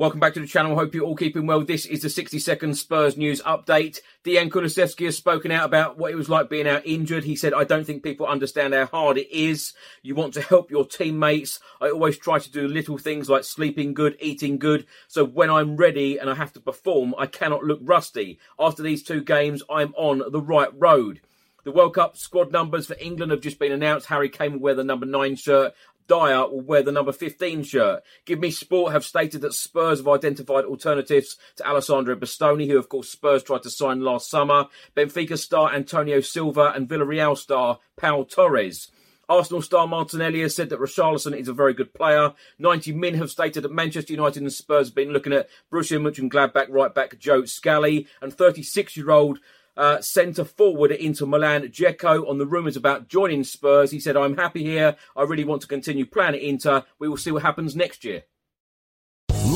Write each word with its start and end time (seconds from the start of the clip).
Welcome 0.00 0.18
back 0.18 0.32
to 0.32 0.40
the 0.40 0.46
channel. 0.46 0.76
Hope 0.76 0.94
you're 0.94 1.04
all 1.04 1.14
keeping 1.14 1.44
well. 1.44 1.62
This 1.62 1.84
is 1.84 2.00
the 2.00 2.08
60 2.08 2.38
second 2.38 2.74
Spurs 2.74 3.18
news 3.18 3.42
update. 3.42 4.00
Dejan 4.24 4.48
Kulusevski 4.48 5.04
has 5.04 5.18
spoken 5.18 5.52
out 5.52 5.66
about 5.66 5.98
what 5.98 6.10
it 6.10 6.14
was 6.14 6.30
like 6.30 6.48
being 6.48 6.66
out 6.66 6.86
injured. 6.86 7.24
He 7.24 7.36
said, 7.36 7.52
I 7.52 7.64
don't 7.64 7.84
think 7.84 8.02
people 8.02 8.24
understand 8.26 8.72
how 8.72 8.86
hard 8.86 9.18
it 9.18 9.30
is. 9.30 9.74
You 10.00 10.14
want 10.14 10.32
to 10.32 10.40
help 10.40 10.70
your 10.70 10.86
teammates. 10.86 11.60
I 11.82 11.90
always 11.90 12.16
try 12.16 12.38
to 12.38 12.50
do 12.50 12.66
little 12.66 12.96
things 12.96 13.28
like 13.28 13.44
sleeping 13.44 13.92
good, 13.92 14.16
eating 14.20 14.58
good. 14.58 14.86
So 15.06 15.22
when 15.22 15.50
I'm 15.50 15.76
ready 15.76 16.16
and 16.16 16.30
I 16.30 16.34
have 16.34 16.54
to 16.54 16.60
perform, 16.60 17.14
I 17.18 17.26
cannot 17.26 17.64
look 17.64 17.80
rusty. 17.82 18.38
After 18.58 18.82
these 18.82 19.02
two 19.02 19.22
games, 19.22 19.62
I'm 19.68 19.92
on 19.98 20.22
the 20.32 20.40
right 20.40 20.70
road. 20.78 21.20
The 21.62 21.72
World 21.72 21.94
Cup 21.94 22.16
squad 22.16 22.52
numbers 22.52 22.86
for 22.86 22.96
England 22.98 23.32
have 23.32 23.42
just 23.42 23.58
been 23.58 23.70
announced. 23.70 24.06
Harry 24.06 24.30
Kane 24.30 24.54
will 24.54 24.60
wear 24.60 24.74
the 24.74 24.82
number 24.82 25.04
nine 25.04 25.36
shirt. 25.36 25.74
Dier 26.10 26.48
will 26.48 26.62
wear 26.62 26.82
the 26.82 26.90
number 26.90 27.12
15 27.12 27.62
shirt. 27.62 28.02
Give 28.26 28.40
Me 28.40 28.50
Sport 28.50 28.92
have 28.92 29.04
stated 29.04 29.42
that 29.42 29.54
Spurs 29.54 30.00
have 30.00 30.08
identified 30.08 30.64
alternatives 30.64 31.36
to 31.54 31.64
Alessandro 31.64 32.16
Bastoni, 32.16 32.66
who 32.66 32.76
of 32.78 32.88
course 32.88 33.08
Spurs 33.08 33.44
tried 33.44 33.62
to 33.62 33.70
sign 33.70 34.00
last 34.00 34.28
summer, 34.28 34.66
Benfica 34.96 35.38
star 35.38 35.72
Antonio 35.72 36.20
Silva 36.20 36.72
and 36.74 36.88
Villarreal 36.88 37.38
star 37.38 37.78
Pau 37.96 38.24
Torres. 38.24 38.90
Arsenal 39.28 39.62
star 39.62 39.86
Martinelli 39.86 40.40
has 40.40 40.56
said 40.56 40.70
that 40.70 40.80
Richarlison 40.80 41.38
is 41.38 41.46
a 41.46 41.52
very 41.52 41.74
good 41.74 41.94
player. 41.94 42.32
90 42.58 42.92
Min 42.94 43.14
have 43.14 43.30
stated 43.30 43.62
that 43.62 43.70
Manchester 43.70 44.12
United 44.12 44.42
and 44.42 44.52
Spurs 44.52 44.88
have 44.88 44.96
been 44.96 45.12
looking 45.12 45.32
at 45.32 45.48
Borussia 45.72 46.00
Mönchengladbach 46.00 46.66
right 46.70 46.92
back 46.92 47.20
Joe 47.20 47.44
Scally 47.44 48.08
and 48.20 48.34
36 48.34 48.96
year 48.96 49.12
old 49.12 49.38
uh, 49.76 50.00
centre 50.00 50.44
forward 50.44 50.92
at 50.92 51.00
Inter 51.00 51.26
Milan, 51.26 51.62
Dzeko, 51.62 52.28
on 52.28 52.38
the 52.38 52.46
rumours 52.46 52.76
about 52.76 53.08
joining 53.08 53.44
Spurs. 53.44 53.90
He 53.90 54.00
said, 54.00 54.16
I'm 54.16 54.36
happy 54.36 54.62
here. 54.62 54.96
I 55.16 55.22
really 55.22 55.44
want 55.44 55.62
to 55.62 55.68
continue 55.68 56.06
playing 56.06 56.34
at 56.34 56.42
Inter. 56.42 56.84
We 56.98 57.08
will 57.08 57.16
see 57.16 57.30
what 57.30 57.42
happens 57.42 57.76
next 57.76 58.04
year. 58.04 58.24